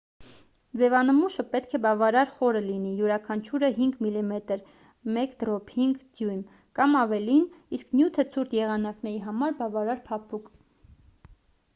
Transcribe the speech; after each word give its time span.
ձևանմուշը 0.81 1.43
պետք 1.49 1.75
է 1.77 1.79
բավարար 1.83 2.31
խոր 2.37 2.57
լինի՝ 2.69 2.93
յուրաքանչյուրը 3.01 3.69
5 3.75 3.99
մմ 4.05 4.33
1/5 5.19 6.01
դյույմ 6.07 6.41
կամ 6.81 6.97
ավելին 7.03 7.45
իսկ 7.79 7.95
նյութը 8.01 8.27
ցուրտ 8.33 8.57
եղանակների 8.63 9.21
համար՝ 9.29 9.55
բավարար 9.63 10.03
փափուկ: 10.11 10.51